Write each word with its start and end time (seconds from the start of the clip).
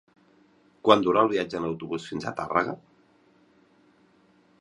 Quant 0.87 1.03
dura 1.07 1.21
el 1.25 1.29
viatge 1.33 1.59
en 1.59 1.67
autobús 1.67 2.07
fins 2.13 2.25
a 2.25 2.33
Tàrrega? 2.39 2.75